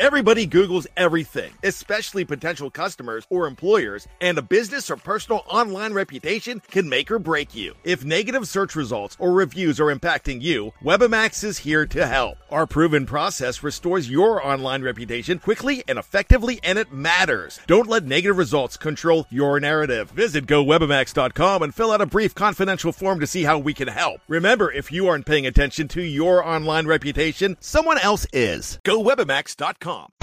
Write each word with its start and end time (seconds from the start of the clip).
Everybody 0.00 0.46
Googles 0.46 0.86
everything, 0.96 1.52
especially 1.62 2.24
potential 2.24 2.70
customers 2.70 3.26
or 3.28 3.46
employers, 3.46 4.08
and 4.22 4.38
a 4.38 4.42
business 4.42 4.90
or 4.90 4.96
personal 4.96 5.44
online 5.46 5.92
reputation 5.92 6.62
can 6.70 6.88
make 6.88 7.10
or 7.10 7.18
break 7.18 7.54
you. 7.54 7.74
If 7.84 8.02
negative 8.02 8.48
search 8.48 8.74
results 8.74 9.14
or 9.20 9.32
reviews 9.32 9.78
are 9.78 9.94
impacting 9.94 10.40
you, 10.40 10.72
Webamax 10.82 11.44
is 11.44 11.58
here 11.58 11.84
to 11.84 12.06
help. 12.06 12.38
Our 12.50 12.66
proven 12.66 13.06
process 13.06 13.62
restores 13.62 14.10
your 14.10 14.44
online 14.44 14.82
reputation 14.82 15.38
quickly 15.38 15.84
and 15.86 15.98
effectively, 15.98 16.58
and 16.64 16.78
it 16.78 16.92
matters. 16.92 17.60
Don't 17.66 17.88
let 17.88 18.04
negative 18.04 18.36
results 18.36 18.76
control 18.76 19.26
your 19.30 19.60
narrative. 19.60 20.10
Visit 20.10 20.46
gowebamax.com 20.46 21.62
and 21.62 21.74
fill 21.74 21.92
out 21.92 22.00
a 22.00 22.06
brief 22.06 22.34
confidential 22.34 22.90
form 22.92 23.20
to 23.20 23.26
see 23.26 23.44
how 23.44 23.58
we 23.58 23.72
can 23.72 23.88
help. 23.88 24.20
Remember, 24.26 24.72
if 24.72 24.90
you 24.90 25.06
aren't 25.06 25.26
paying 25.26 25.46
attention 25.46 25.86
to 25.88 26.02
your 26.02 26.44
online 26.44 26.86
reputation, 26.86 27.56
someone 27.60 27.98
else 27.98 28.26
is. 28.32 28.80
GoWebamax.com. 28.84 30.19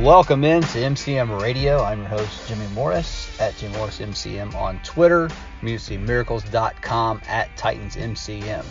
Welcome 0.00 0.44
in 0.44 0.62
to 0.62 0.78
MCM 0.78 1.42
Radio. 1.42 1.82
I'm 1.82 1.98
your 1.98 2.08
host, 2.08 2.48
Jimmy 2.48 2.66
Morris 2.68 3.38
at 3.38 3.54
Jimmy 3.58 3.76
Morris 3.76 3.98
MCM 3.98 4.54
on 4.54 4.80
Twitter, 4.82 5.28
MusicMiracles.com 5.60 7.20
at 7.28 7.54
Titans 7.58 7.96
MCM. 7.96 8.64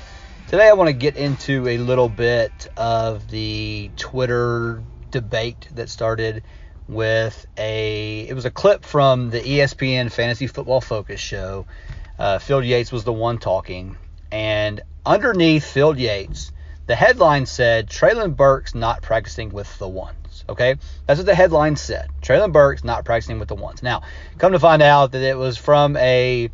Today 0.47 0.67
I 0.67 0.73
want 0.73 0.87
to 0.87 0.93
get 0.93 1.17
into 1.17 1.67
a 1.67 1.77
little 1.77 2.09
bit 2.09 2.69
of 2.75 3.29
the 3.29 3.91
Twitter 3.95 4.81
debate 5.11 5.69
that 5.75 5.91
started 5.91 6.41
with 6.87 7.45
a 7.59 8.21
it 8.27 8.33
was 8.33 8.45
a 8.45 8.51
clip 8.51 8.83
from 8.83 9.29
the 9.29 9.39
ESPN 9.39 10.11
Fantasy 10.11 10.47
Football 10.47 10.81
Focus 10.81 11.19
show. 11.19 11.67
Uh, 12.17 12.39
Field 12.39 12.65
Yates 12.65 12.91
was 12.91 13.03
the 13.03 13.13
one 13.13 13.37
talking, 13.37 13.97
and 14.31 14.81
underneath 15.05 15.63
Field 15.63 15.99
Yates, 15.99 16.51
the 16.87 16.95
headline 16.95 17.45
said 17.45 17.87
Treylon 17.87 18.35
Burks 18.35 18.73
not 18.73 19.03
practicing 19.03 19.51
with 19.51 19.77
the 19.77 19.87
ones. 19.87 20.15
Okay, 20.49 20.75
that's 21.05 21.19
what 21.19 21.27
the 21.27 21.35
headline 21.35 21.75
said. 21.75 22.09
Treylon 22.21 22.51
Burks 22.51 22.83
not 22.83 23.05
practicing 23.05 23.37
with 23.37 23.47
the 23.47 23.55
ones. 23.55 23.83
Now, 23.83 24.01
come 24.39 24.53
to 24.53 24.59
find 24.59 24.81
out 24.81 25.11
that 25.11 25.21
it 25.21 25.37
was 25.37 25.57
from 25.57 25.95
a 25.97 26.49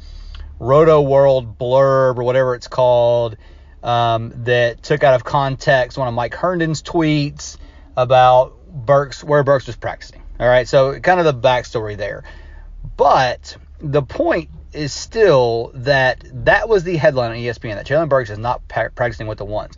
Roto 0.60 1.02
World 1.02 1.58
blurb 1.58 2.18
or 2.18 2.24
whatever 2.24 2.56
it's 2.56 2.68
called 2.68 3.38
um, 3.82 4.34
that 4.44 4.84
took 4.84 5.04
out 5.04 5.14
of 5.14 5.24
context 5.24 5.98
one 5.98 6.08
of 6.08 6.14
Mike 6.14 6.34
Herndon's 6.34 6.82
tweets 6.82 7.58
about 7.96 8.54
Burks 8.68 9.24
where 9.24 9.44
Burks 9.44 9.68
was 9.68 9.78
practicing. 9.78 10.22
All 10.40 10.48
right, 10.48 10.68
so 10.68 11.00
kind 11.00 11.20
of 11.20 11.26
the 11.26 11.48
backstory 11.48 11.96
there. 11.96 12.24
But 12.98 13.56
the 13.80 14.02
point 14.02 14.50
is 14.74 14.92
still 14.92 15.72
that 15.76 16.22
that 16.46 16.68
was 16.68 16.84
the 16.84 16.98
headline 16.98 17.32
on 17.32 17.38
ESPN 17.38 17.76
that 17.76 17.88
Treylon 17.88 18.10
Burks 18.10 18.30
is 18.30 18.38
not 18.38 18.68
pra- 18.68 18.92
practicing 18.92 19.28
with 19.28 19.38
the 19.38 19.46
ones. 19.46 19.76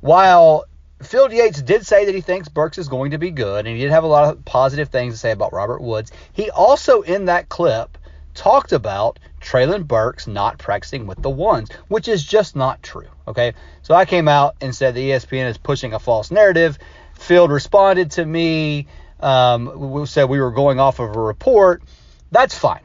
While 0.00 0.66
Field 1.06 1.32
Yates 1.32 1.62
did 1.62 1.86
say 1.86 2.04
that 2.04 2.14
he 2.14 2.20
thinks 2.20 2.48
Burks 2.48 2.78
is 2.78 2.88
going 2.88 3.12
to 3.12 3.18
be 3.18 3.30
good, 3.30 3.66
and 3.66 3.76
he 3.76 3.82
did 3.82 3.92
have 3.92 4.04
a 4.04 4.08
lot 4.08 4.24
of 4.24 4.44
positive 4.44 4.88
things 4.88 5.14
to 5.14 5.18
say 5.18 5.30
about 5.30 5.52
Robert 5.52 5.80
Woods. 5.80 6.12
He 6.32 6.50
also, 6.50 7.02
in 7.02 7.26
that 7.26 7.48
clip, 7.48 7.96
talked 8.34 8.72
about 8.72 9.18
Treylon 9.40 9.86
Burks 9.86 10.26
not 10.26 10.58
practicing 10.58 11.06
with 11.06 11.22
the 11.22 11.30
ones, 11.30 11.70
which 11.88 12.08
is 12.08 12.24
just 12.24 12.56
not 12.56 12.82
true. 12.82 13.08
Okay, 13.26 13.54
so 13.82 13.94
I 13.94 14.04
came 14.04 14.28
out 14.28 14.56
and 14.60 14.74
said 14.74 14.94
the 14.94 15.10
ESPN 15.10 15.48
is 15.48 15.58
pushing 15.58 15.94
a 15.94 15.98
false 15.98 16.30
narrative. 16.30 16.78
Field 17.14 17.50
responded 17.50 18.12
to 18.12 18.24
me 18.24 18.86
um, 19.20 20.06
said 20.06 20.24
we 20.28 20.40
were 20.40 20.50
going 20.50 20.78
off 20.78 20.98
of 20.98 21.16
a 21.16 21.20
report. 21.20 21.82
That's 22.30 22.56
fine. 22.56 22.82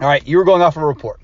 All 0.00 0.08
right, 0.08 0.26
you 0.26 0.38
were 0.38 0.44
going 0.44 0.62
off 0.62 0.76
of 0.76 0.82
a 0.82 0.86
report. 0.86 1.20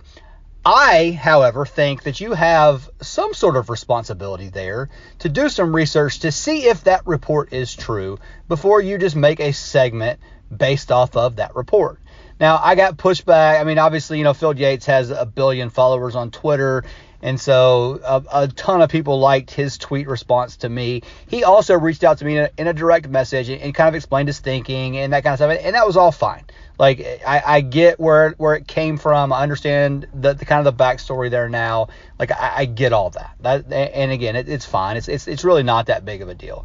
I, 0.65 1.13
however, 1.13 1.65
think 1.65 2.03
that 2.03 2.21
you 2.21 2.33
have 2.33 2.91
some 3.01 3.33
sort 3.33 3.57
of 3.57 3.71
responsibility 3.71 4.49
there 4.49 4.91
to 5.21 5.29
do 5.29 5.49
some 5.49 5.75
research 5.75 6.21
to 6.21 6.33
see 6.33 6.67
if 6.67 6.85
that 6.85 7.07
report 7.07 7.53
is 7.53 7.75
true 7.75 8.19
before 8.47 8.83
you 8.83 8.99
just 8.99 9.17
make 9.17 9.41
a 9.41 9.53
segment 9.53 10.21
based 10.55 10.93
off 10.93 11.17
of 11.17 11.37
that 11.37 11.57
report. 11.57 11.99
Now, 12.39 12.61
I 12.63 12.75
got 12.75 12.97
pushback. 12.97 13.61
I 13.61 13.65
mean, 13.65 13.79
obviously, 13.79 14.19
you 14.19 14.25
know, 14.25 14.35
Field 14.35 14.59
Yates 14.59 14.87
has 14.87 15.11
a 15.11 15.25
billion 15.25 15.71
followers 15.71 16.15
on 16.15 16.31
Twitter. 16.31 16.85
And 17.23 17.39
so 17.41 18.01
a, 18.05 18.45
a, 18.45 18.49
ton 18.49 18.81
of 18.81 18.91
people 18.91 19.19
liked 19.19 19.51
his 19.51 19.77
tweet 19.77 20.09
response 20.09 20.57
to 20.59 20.69
me. 20.69 21.03
He 21.29 21.45
also 21.45 21.75
reached 21.75 22.03
out 22.03 22.19
to 22.19 22.25
me 22.25 22.39
in 22.39 22.45
a, 22.45 22.51
in 22.59 22.67
a 22.67 22.73
direct 22.73 23.09
message 23.09 23.49
and, 23.49 23.61
and, 23.61 23.75
kind 23.75 23.89
of 23.89 23.95
explained 23.95 24.29
his 24.29 24.39
thinking 24.39 24.97
and 24.97 25.13
that 25.13 25.23
kind 25.23 25.35
of 25.35 25.39
stuff. 25.39 25.59
And 25.63 25.75
that 25.75 25.87
was 25.87 25.97
all 25.97 26.13
fine. 26.13 26.45
Like 26.79 27.01
I, 27.27 27.43
I 27.45 27.61
get 27.61 28.01
where 28.01 28.31
where 28.39 28.55
it 28.55 28.67
came 28.67 28.97
from. 28.97 29.35
I 29.35 29.43
understand 29.43 30.07
the, 30.15 30.33
the 30.33 30.47
kind 30.47 30.67
of 30.67 30.77
the 30.77 30.83
backstory 30.83 31.31
there 31.31 31.49
now. 31.49 31.89
Like 32.19 32.33
I, 32.33 32.53
I 32.57 32.65
get 32.65 32.95
all 32.95 33.11
that. 33.11 33.37
That 33.41 33.71
and 33.71 34.11
again, 34.11 34.35
it, 34.35 34.49
it's 34.49 34.65
fine. 34.65 34.97
It's, 34.97 35.09
it's 35.09 35.29
it's 35.29 35.45
really 35.45 35.63
not 35.63 35.87
that 35.87 36.07
big 36.07 36.23
of 36.23 36.31
a 36.31 36.35
deal. 36.35 36.65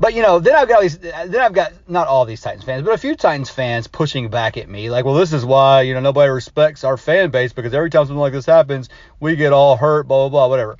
But 0.00 0.14
you 0.14 0.22
know, 0.22 0.38
then 0.38 0.56
I've 0.56 0.66
got 0.66 0.80
these, 0.80 0.96
then 0.98 1.36
I've 1.36 1.52
got 1.52 1.72
not 1.86 2.08
all 2.08 2.24
these 2.24 2.40
Titans 2.40 2.64
fans, 2.64 2.82
but 2.82 2.94
a 2.94 2.98
few 2.98 3.14
Titans 3.14 3.50
fans 3.50 3.86
pushing 3.86 4.30
back 4.30 4.56
at 4.56 4.66
me, 4.66 4.88
like, 4.88 5.04
well, 5.04 5.14
this 5.14 5.34
is 5.34 5.44
why 5.44 5.82
you 5.82 5.92
know 5.92 6.00
nobody 6.00 6.30
respects 6.30 6.84
our 6.84 6.96
fan 6.96 7.28
base 7.30 7.52
because 7.52 7.74
every 7.74 7.90
time 7.90 8.06
something 8.06 8.16
like 8.16 8.32
this 8.32 8.46
happens, 8.46 8.88
we 9.20 9.36
get 9.36 9.52
all 9.52 9.76
hurt, 9.76 10.08
blah 10.08 10.28
blah 10.28 10.28
blah, 10.30 10.48
whatever. 10.48 10.78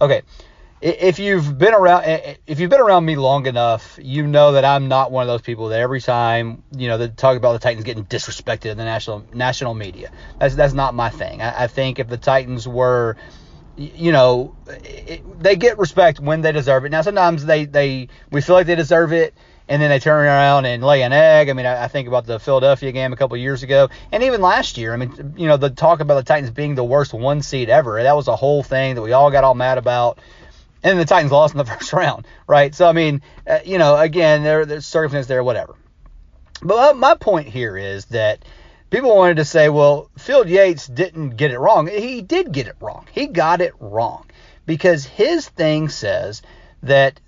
Okay, 0.00 0.22
if 0.80 1.18
you've 1.18 1.58
been 1.58 1.74
around, 1.74 2.04
if 2.46 2.60
you've 2.60 2.70
been 2.70 2.80
around 2.80 3.04
me 3.04 3.16
long 3.16 3.46
enough, 3.46 3.98
you 4.00 4.24
know 4.26 4.52
that 4.52 4.64
I'm 4.64 4.86
not 4.86 5.10
one 5.10 5.22
of 5.22 5.28
those 5.28 5.42
people 5.42 5.70
that 5.70 5.80
every 5.80 6.00
time 6.00 6.62
you 6.74 6.86
know 6.86 6.96
they 6.96 7.08
talk 7.08 7.36
about 7.36 7.54
the 7.54 7.58
Titans 7.58 7.84
getting 7.84 8.04
disrespected 8.04 8.66
in 8.66 8.78
the 8.78 8.84
national 8.84 9.24
national 9.34 9.74
media. 9.74 10.12
That's 10.38 10.54
that's 10.54 10.74
not 10.74 10.94
my 10.94 11.10
thing. 11.10 11.42
I, 11.42 11.64
I 11.64 11.66
think 11.66 11.98
if 11.98 12.06
the 12.06 12.16
Titans 12.16 12.68
were 12.68 13.16
you 13.76 14.12
know, 14.12 14.54
it, 14.66 15.42
they 15.42 15.56
get 15.56 15.78
respect 15.78 16.20
when 16.20 16.40
they 16.42 16.52
deserve 16.52 16.84
it. 16.84 16.90
Now, 16.90 17.02
sometimes 17.02 17.44
they, 17.44 17.64
they 17.64 18.08
we 18.30 18.40
feel 18.40 18.56
like 18.56 18.66
they 18.66 18.74
deserve 18.74 19.12
it, 19.12 19.34
and 19.68 19.80
then 19.80 19.88
they 19.88 20.00
turn 20.00 20.26
around 20.26 20.66
and 20.66 20.82
lay 20.82 21.02
an 21.02 21.12
egg. 21.12 21.48
I 21.48 21.52
mean, 21.52 21.66
I, 21.66 21.84
I 21.84 21.88
think 21.88 22.08
about 22.08 22.26
the 22.26 22.38
Philadelphia 22.40 22.92
game 22.92 23.12
a 23.12 23.16
couple 23.16 23.36
years 23.36 23.62
ago, 23.62 23.88
and 24.12 24.22
even 24.22 24.40
last 24.40 24.76
year. 24.76 24.92
I 24.92 24.96
mean, 24.96 25.34
you 25.36 25.46
know, 25.46 25.56
the 25.56 25.70
talk 25.70 26.00
about 26.00 26.14
the 26.14 26.24
Titans 26.24 26.50
being 26.50 26.74
the 26.74 26.84
worst 26.84 27.14
one 27.14 27.42
seed 27.42 27.70
ever. 27.70 28.02
That 28.02 28.16
was 28.16 28.28
a 28.28 28.36
whole 28.36 28.62
thing 28.62 28.96
that 28.96 29.02
we 29.02 29.12
all 29.12 29.30
got 29.30 29.44
all 29.44 29.54
mad 29.54 29.78
about. 29.78 30.18
And 30.82 30.98
the 30.98 31.04
Titans 31.04 31.32
lost 31.32 31.54
in 31.54 31.58
the 31.58 31.64
first 31.64 31.92
round, 31.92 32.26
right? 32.46 32.74
So 32.74 32.88
I 32.88 32.92
mean, 32.92 33.22
uh, 33.46 33.60
you 33.64 33.78
know, 33.78 33.96
again, 33.96 34.42
there, 34.42 34.66
there's 34.66 34.86
circumstances 34.86 35.28
there, 35.28 35.44
whatever. 35.44 35.76
But 36.62 36.96
my 36.96 37.14
point 37.14 37.48
here 37.48 37.76
is 37.76 38.06
that 38.06 38.44
people 38.90 39.16
wanted 39.16 39.36
to 39.36 39.44
say, 39.44 39.68
well, 39.68 40.10
Field 40.18 40.48
Yates 40.48 40.86
didn't 40.86 41.30
get 41.30 41.52
it 41.52 41.58
wrong. 41.58 41.86
He 41.86 42.22
did 42.22 42.52
get 42.52 42.66
it 42.66 42.76
wrong. 42.80 43.06
He 43.12 43.26
got 43.26 43.60
it 43.60 43.74
wrong 43.80 44.26
because 44.66 45.04
his 45.04 45.48
thing 45.48 45.88
says 45.88 46.42
that 46.82 47.20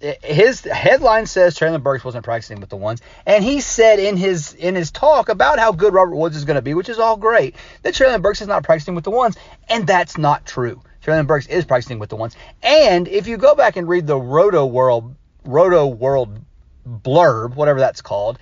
his 0.00 0.60
headline 0.60 1.26
says 1.26 1.58
Treylon 1.58 1.82
Burks 1.82 2.04
wasn't 2.04 2.24
practicing 2.24 2.60
with 2.60 2.68
the 2.68 2.76
ones, 2.76 3.00
and 3.26 3.42
he 3.42 3.60
said 3.60 3.98
in 3.98 4.16
his 4.16 4.54
in 4.54 4.74
his 4.74 4.90
talk 4.90 5.28
about 5.28 5.58
how 5.58 5.72
good 5.72 5.92
Robert 5.92 6.14
Woods 6.14 6.36
is 6.36 6.44
going 6.44 6.56
to 6.56 6.62
be, 6.62 6.74
which 6.74 6.88
is 6.88 6.98
all 6.98 7.16
great, 7.16 7.56
that 7.82 7.94
Treylon 7.94 8.22
Burks 8.22 8.40
is 8.40 8.48
not 8.48 8.62
practicing 8.62 8.94
with 8.94 9.04
the 9.04 9.10
ones, 9.10 9.36
and 9.68 9.86
that's 9.86 10.16
not 10.16 10.46
true. 10.46 10.80
Treylon 11.02 11.26
Burks 11.26 11.46
is 11.46 11.64
practicing 11.64 11.98
with 11.98 12.10
the 12.10 12.16
ones, 12.16 12.36
and 12.62 13.08
if 13.08 13.26
you 13.26 13.36
go 13.36 13.54
back 13.54 13.76
and 13.76 13.88
read 13.88 14.06
the 14.06 14.18
Rotoworld 14.18 15.14
Roto 15.44 15.86
World 15.86 16.40
blurb, 16.86 17.54
whatever 17.54 17.80
that's 17.80 18.00
called, 18.00 18.38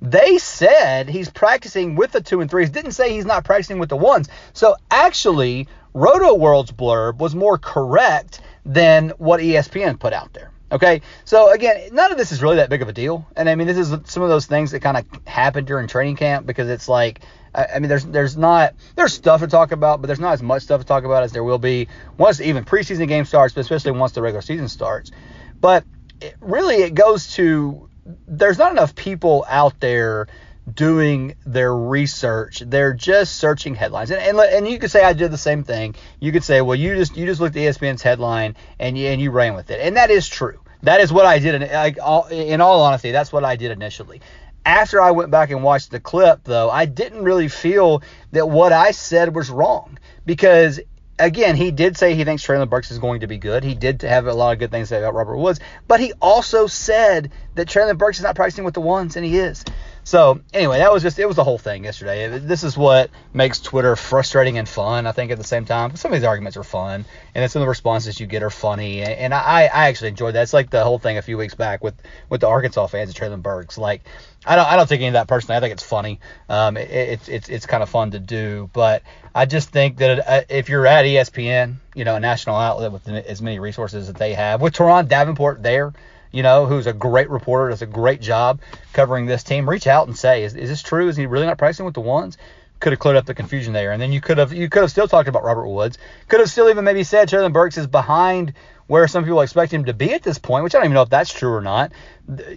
they 0.00 0.38
said 0.38 1.08
he's 1.08 1.28
practicing 1.28 1.96
with 1.96 2.12
the 2.12 2.20
two 2.20 2.40
and 2.40 2.50
threes. 2.50 2.70
Didn't 2.70 2.92
say 2.92 3.12
he's 3.12 3.26
not 3.26 3.44
practicing 3.44 3.78
with 3.78 3.88
the 3.88 3.96
ones. 3.96 4.28
So 4.52 4.76
actually, 4.90 5.68
Rotoworld's 5.94 6.72
blurb 6.72 7.18
was 7.18 7.34
more 7.34 7.58
correct 7.58 8.40
than 8.64 9.10
what 9.18 9.40
ESPN 9.40 9.98
put 9.98 10.12
out 10.12 10.32
there. 10.32 10.52
Okay, 10.70 11.00
so 11.24 11.50
again, 11.50 11.94
none 11.94 12.12
of 12.12 12.18
this 12.18 12.30
is 12.30 12.42
really 12.42 12.56
that 12.56 12.68
big 12.68 12.82
of 12.82 12.88
a 12.90 12.92
deal, 12.92 13.26
and 13.34 13.48
I 13.48 13.54
mean, 13.54 13.66
this 13.66 13.78
is 13.78 13.88
some 14.04 14.22
of 14.22 14.28
those 14.28 14.44
things 14.44 14.72
that 14.72 14.80
kind 14.80 14.98
of 14.98 15.06
happen 15.26 15.64
during 15.64 15.88
training 15.88 16.16
camp 16.16 16.44
because 16.44 16.68
it's 16.68 16.88
like, 16.88 17.22
I 17.54 17.78
mean, 17.78 17.88
there's 17.88 18.04
there's 18.04 18.36
not 18.36 18.74
there's 18.94 19.14
stuff 19.14 19.40
to 19.40 19.46
talk 19.46 19.72
about, 19.72 20.02
but 20.02 20.08
there's 20.08 20.20
not 20.20 20.34
as 20.34 20.42
much 20.42 20.62
stuff 20.64 20.82
to 20.82 20.86
talk 20.86 21.04
about 21.04 21.22
as 21.22 21.32
there 21.32 21.42
will 21.42 21.58
be 21.58 21.88
once 22.18 22.42
even 22.42 22.66
preseason 22.66 23.08
game 23.08 23.24
starts, 23.24 23.54
but 23.54 23.62
especially 23.62 23.92
once 23.92 24.12
the 24.12 24.20
regular 24.20 24.42
season 24.42 24.68
starts. 24.68 25.10
But 25.58 25.84
it, 26.20 26.36
really, 26.40 26.76
it 26.76 26.94
goes 26.94 27.32
to 27.34 27.87
there's 28.26 28.58
not 28.58 28.72
enough 28.72 28.94
people 28.94 29.44
out 29.48 29.80
there 29.80 30.28
doing 30.72 31.34
their 31.46 31.74
research. 31.74 32.62
They're 32.64 32.92
just 32.92 33.36
searching 33.36 33.74
headlines. 33.74 34.10
And, 34.10 34.20
and, 34.20 34.38
and 34.38 34.68
you 34.68 34.78
could 34.78 34.90
say 34.90 35.02
I 35.02 35.12
did 35.12 35.30
the 35.30 35.38
same 35.38 35.64
thing. 35.64 35.94
You 36.20 36.32
could 36.32 36.44
say, 36.44 36.60
well, 36.60 36.74
you 36.74 36.94
just 36.94 37.16
you 37.16 37.26
just 37.26 37.40
looked 37.40 37.56
at 37.56 37.62
ESPN's 37.62 38.02
headline 38.02 38.56
and 38.78 38.96
you, 38.96 39.08
and 39.08 39.20
you 39.20 39.30
ran 39.30 39.54
with 39.54 39.70
it. 39.70 39.80
And 39.80 39.96
that 39.96 40.10
is 40.10 40.28
true. 40.28 40.60
That 40.82 41.00
is 41.00 41.12
what 41.12 41.26
I 41.26 41.38
did. 41.38 41.60
Like, 41.72 41.98
all, 42.00 42.26
in 42.28 42.60
all 42.60 42.82
honesty, 42.82 43.10
that's 43.10 43.32
what 43.32 43.44
I 43.44 43.56
did 43.56 43.70
initially. 43.70 44.20
After 44.64 45.00
I 45.00 45.12
went 45.12 45.30
back 45.30 45.50
and 45.50 45.62
watched 45.62 45.90
the 45.90 46.00
clip, 46.00 46.44
though, 46.44 46.70
I 46.70 46.84
didn't 46.84 47.24
really 47.24 47.48
feel 47.48 48.02
that 48.32 48.48
what 48.48 48.72
I 48.72 48.90
said 48.90 49.34
was 49.34 49.50
wrong 49.50 49.98
because 50.26 50.78
again, 51.18 51.56
he 51.56 51.70
did 51.70 51.96
say 51.96 52.14
he 52.14 52.24
thinks 52.24 52.44
Treylon 52.44 52.68
Burks 52.68 52.90
is 52.90 52.98
going 52.98 53.20
to 53.20 53.26
be 53.26 53.38
good. 53.38 53.64
He 53.64 53.74
did 53.74 54.02
have 54.02 54.26
a 54.26 54.34
lot 54.34 54.52
of 54.52 54.58
good 54.58 54.70
things 54.70 54.88
to 54.88 54.94
say 54.94 54.98
about 54.98 55.14
Robert 55.14 55.36
Woods, 55.36 55.60
but 55.86 56.00
he 56.00 56.12
also 56.20 56.66
said 56.66 57.32
that 57.54 57.68
Treylon 57.68 57.98
Burks 57.98 58.18
is 58.18 58.24
not 58.24 58.36
practicing 58.36 58.64
with 58.64 58.74
the 58.74 58.80
ones, 58.80 59.16
and 59.16 59.24
he 59.24 59.38
is. 59.38 59.64
So 60.08 60.40
anyway, 60.54 60.78
that 60.78 60.90
was 60.90 61.02
just 61.02 61.18
it 61.18 61.26
was 61.26 61.36
the 61.36 61.44
whole 61.44 61.58
thing 61.58 61.84
yesterday. 61.84 62.38
This 62.38 62.64
is 62.64 62.78
what 62.78 63.10
makes 63.34 63.60
Twitter 63.60 63.94
frustrating 63.94 64.56
and 64.56 64.66
fun. 64.66 65.06
I 65.06 65.12
think 65.12 65.30
at 65.30 65.36
the 65.36 65.44
same 65.44 65.66
time, 65.66 65.96
some 65.96 66.10
of 66.10 66.18
these 66.18 66.26
arguments 66.26 66.56
are 66.56 66.64
fun, 66.64 67.04
and 67.34 67.50
some 67.50 67.60
of 67.60 67.66
the 67.66 67.68
responses 67.68 68.18
you 68.18 68.26
get 68.26 68.42
are 68.42 68.48
funny, 68.48 69.02
and 69.02 69.34
I 69.34 69.64
I 69.64 69.88
actually 69.88 70.08
enjoyed 70.08 70.34
that. 70.34 70.44
It's 70.44 70.54
like 70.54 70.70
the 70.70 70.82
whole 70.82 70.98
thing 70.98 71.18
a 71.18 71.22
few 71.22 71.36
weeks 71.36 71.54
back 71.54 71.84
with 71.84 71.94
with 72.30 72.40
the 72.40 72.48
Arkansas 72.48 72.86
fans 72.86 73.10
at 73.10 73.16
Treylon 73.16 73.42
Burks. 73.42 73.76
Like 73.76 74.00
I 74.46 74.56
don't 74.56 74.64
I 74.66 74.76
don't 74.76 74.88
think 74.88 75.02
any 75.02 75.08
of 75.08 75.12
that 75.12 75.28
personally. 75.28 75.58
I 75.58 75.60
think 75.60 75.74
it's 75.74 75.84
funny. 75.84 76.20
Um, 76.48 76.78
it, 76.78 76.90
it's 76.90 77.28
it's 77.28 77.48
it's 77.50 77.66
kind 77.66 77.82
of 77.82 77.90
fun 77.90 78.12
to 78.12 78.18
do, 78.18 78.70
but 78.72 79.02
I 79.34 79.44
just 79.44 79.68
think 79.68 79.98
that 79.98 80.26
uh, 80.26 80.40
if 80.48 80.70
you're 80.70 80.86
at 80.86 81.04
ESPN, 81.04 81.74
you 81.94 82.06
know, 82.06 82.16
a 82.16 82.20
national 82.20 82.56
outlet 82.56 82.92
with 82.92 83.06
as 83.08 83.42
many 83.42 83.58
resources 83.58 84.06
that 84.06 84.16
they 84.16 84.32
have, 84.32 84.62
with 84.62 84.72
Turron 84.72 85.06
Davenport 85.06 85.62
there 85.62 85.92
you 86.32 86.42
know, 86.42 86.66
who's 86.66 86.86
a 86.86 86.92
great 86.92 87.30
reporter, 87.30 87.70
does 87.70 87.82
a 87.82 87.86
great 87.86 88.20
job 88.20 88.60
covering 88.92 89.26
this 89.26 89.42
team, 89.42 89.68
reach 89.68 89.86
out 89.86 90.06
and 90.06 90.16
say, 90.16 90.44
is, 90.44 90.54
is 90.54 90.68
this 90.68 90.82
true? 90.82 91.08
Is 91.08 91.16
he 91.16 91.26
really 91.26 91.46
not 91.46 91.58
pricing 91.58 91.84
with 91.84 91.94
the 91.94 92.00
ones? 92.00 92.36
Could 92.80 92.92
have 92.92 93.00
cleared 93.00 93.16
up 93.16 93.26
the 93.26 93.34
confusion 93.34 93.72
there, 93.72 93.90
and 93.90 94.00
then 94.00 94.12
you 94.12 94.20
could 94.20 94.38
have 94.38 94.52
you 94.52 94.68
could 94.68 94.82
have 94.82 94.90
still 94.90 95.08
talked 95.08 95.28
about 95.28 95.42
Robert 95.42 95.66
Woods. 95.66 95.98
Could 96.28 96.38
have 96.38 96.48
still 96.48 96.70
even 96.70 96.84
maybe 96.84 97.02
said 97.02 97.28
Treylon 97.28 97.52
Burks 97.52 97.76
is 97.76 97.88
behind 97.88 98.52
where 98.86 99.08
some 99.08 99.24
people 99.24 99.40
expect 99.40 99.72
him 99.72 99.84
to 99.86 99.92
be 99.92 100.14
at 100.14 100.22
this 100.22 100.38
point, 100.38 100.62
which 100.62 100.74
I 100.74 100.78
don't 100.78 100.86
even 100.86 100.94
know 100.94 101.02
if 101.02 101.10
that's 101.10 101.32
true 101.32 101.52
or 101.52 101.60
not. 101.60 101.92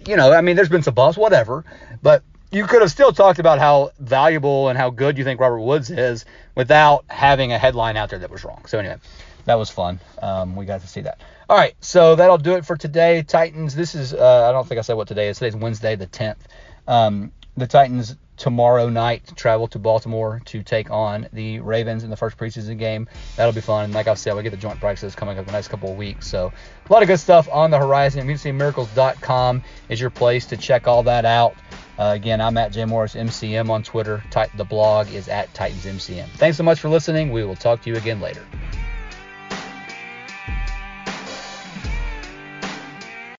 You 0.06 0.16
know, 0.16 0.32
I 0.32 0.40
mean, 0.40 0.54
there's 0.54 0.68
been 0.68 0.84
some 0.84 0.94
buzz, 0.94 1.16
whatever, 1.16 1.64
but 2.02 2.22
you 2.52 2.66
could 2.66 2.82
have 2.82 2.90
still 2.90 3.12
talked 3.12 3.38
about 3.38 3.58
how 3.58 3.90
valuable 3.98 4.68
and 4.68 4.78
how 4.78 4.90
good 4.90 5.18
you 5.18 5.24
think 5.24 5.40
Robert 5.40 5.60
Woods 5.60 5.90
is 5.90 6.24
without 6.54 7.04
having 7.08 7.52
a 7.52 7.58
headline 7.58 7.96
out 7.96 8.10
there 8.10 8.18
that 8.18 8.30
was 8.30 8.44
wrong. 8.44 8.64
So 8.66 8.78
anyway, 8.78 8.98
that 9.44 9.54
was 9.54 9.70
fun. 9.70 10.00
Um, 10.20 10.56
we 10.56 10.64
got 10.64 10.80
to 10.82 10.86
see 10.86 11.02
that. 11.02 11.20
All 11.48 11.56
right, 11.56 11.74
so 11.80 12.16
that'll 12.16 12.38
do 12.38 12.54
it 12.54 12.64
for 12.64 12.76
today. 12.76 13.22
Titans. 13.22 13.74
This 13.74 13.94
is 13.94 14.14
uh, 14.14 14.48
I 14.48 14.52
don't 14.52 14.66
think 14.66 14.78
I 14.78 14.82
said 14.82 14.94
what 14.94 15.08
today 15.08 15.28
is. 15.28 15.38
Today's 15.38 15.56
Wednesday, 15.56 15.96
the 15.96 16.06
10th. 16.06 16.38
Um, 16.86 17.32
the 17.56 17.66
Titans 17.66 18.16
tomorrow 18.36 18.88
night 18.88 19.22
travel 19.36 19.68
to 19.68 19.78
Baltimore 19.78 20.40
to 20.46 20.62
take 20.62 20.90
on 20.90 21.28
the 21.32 21.60
Ravens 21.60 22.02
in 22.02 22.10
the 22.10 22.16
first 22.16 22.36
preseason 22.36 22.78
game. 22.78 23.08
That'll 23.36 23.52
be 23.52 23.60
fun. 23.60 23.84
And 23.84 23.94
like 23.94 24.08
I 24.08 24.14
said, 24.14 24.34
we 24.34 24.42
get 24.42 24.50
the 24.50 24.56
joint 24.56 24.80
practices 24.80 25.14
coming 25.14 25.38
up 25.38 25.46
the 25.46 25.52
next 25.52 25.68
couple 25.68 25.92
of 25.92 25.96
weeks. 25.96 26.26
So 26.26 26.52
a 26.88 26.92
lot 26.92 27.02
of 27.02 27.08
good 27.08 27.20
stuff 27.20 27.48
on 27.52 27.70
the 27.70 27.78
horizon. 27.78 28.26
MusicMiracles.com 28.26 29.62
is 29.88 30.00
your 30.00 30.10
place 30.10 30.46
to 30.46 30.56
check 30.56 30.88
all 30.88 31.04
that 31.04 31.24
out. 31.24 31.54
Uh, 31.98 32.12
again, 32.14 32.40
I'm 32.40 32.56
at 32.56 32.72
J 32.72 32.84
Morris 32.84 33.14
MCM 33.14 33.70
on 33.70 33.82
Twitter. 33.82 34.22
the 34.56 34.64
blog 34.64 35.12
is 35.12 35.28
at 35.28 35.52
Titans 35.54 35.84
MCM. 35.84 36.28
Thanks 36.30 36.56
so 36.56 36.64
much 36.64 36.80
for 36.80 36.88
listening. 36.88 37.30
We 37.30 37.44
will 37.44 37.54
talk 37.54 37.82
to 37.82 37.90
you 37.90 37.96
again 37.96 38.20
later. 38.20 38.44